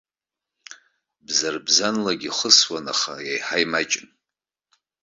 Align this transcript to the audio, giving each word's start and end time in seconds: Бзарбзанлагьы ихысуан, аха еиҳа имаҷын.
Бзарбзанлагьы 1.25 2.29
ихысуан, 2.29 2.85
аха 2.93 3.13
еиҳа 3.31 3.57
имаҷын. 3.63 4.07